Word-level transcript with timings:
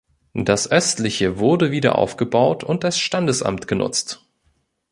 Das 0.33 0.71
östliche 0.71 1.37
wurde 1.37 1.69
wieder 1.69 1.95
aufgebaut 1.99 2.63
und 2.63 2.83
als 2.83 2.97
Standesamt 2.97 3.67
genutzt. 3.67 4.25